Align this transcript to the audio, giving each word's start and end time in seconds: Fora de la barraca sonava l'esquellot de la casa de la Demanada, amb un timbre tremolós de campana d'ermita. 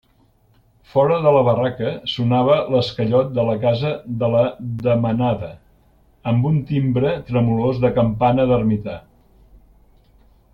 Fora 0.91 1.17
de 1.25 1.33
la 1.33 1.41
barraca 1.47 1.91
sonava 2.13 2.55
l'esquellot 2.75 3.29
de 3.35 3.45
la 3.49 3.53
casa 3.65 3.91
de 4.23 4.29
la 4.37 4.41
Demanada, 4.87 5.51
amb 6.33 6.49
un 6.53 6.57
timbre 6.71 7.13
tremolós 7.29 7.83
de 7.85 7.93
campana 8.01 8.49
d'ermita. 8.55 8.97